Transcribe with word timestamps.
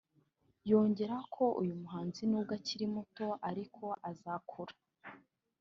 yongeraho 0.69 1.25
ko 1.35 1.45
uyu 1.61 1.73
muhanzi 1.81 2.21
nubwo 2.29 2.51
akiri 2.59 2.85
muto 2.95 3.27
ariko 3.49 3.83
azakura 4.09 4.73